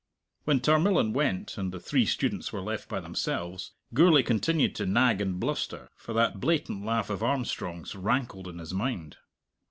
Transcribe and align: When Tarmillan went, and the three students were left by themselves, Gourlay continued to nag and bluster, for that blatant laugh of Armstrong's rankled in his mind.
When 0.45 0.61
Tarmillan 0.61 1.13
went, 1.13 1.59
and 1.59 1.71
the 1.71 1.79
three 1.79 2.07
students 2.07 2.51
were 2.51 2.61
left 2.63 2.89
by 2.89 2.99
themselves, 2.99 3.73
Gourlay 3.93 4.23
continued 4.23 4.73
to 4.77 4.87
nag 4.87 5.21
and 5.21 5.39
bluster, 5.39 5.91
for 5.95 6.11
that 6.13 6.39
blatant 6.39 6.83
laugh 6.83 7.11
of 7.11 7.21
Armstrong's 7.21 7.93
rankled 7.93 8.47
in 8.47 8.57
his 8.57 8.73
mind. 8.73 9.17